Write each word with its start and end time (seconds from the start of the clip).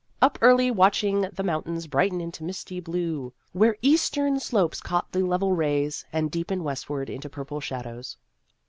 Up 0.19 0.39
early 0.41 0.71
watching 0.71 1.29
the 1.31 1.43
mountains 1.43 1.85
brighten 1.85 2.19
into 2.21 2.43
misty 2.43 2.79
blue 2.79 3.33
where 3.51 3.75
eastern 3.83 4.39
slopes 4.39 4.81
caught 4.81 5.11
the 5.11 5.19
level 5.23 5.53
rays, 5.53 6.05
and 6.11 6.31
deepen 6.31 6.63
westward 6.63 7.07
into 7.07 7.29
purple 7.29 7.61
shadows. 7.61 8.17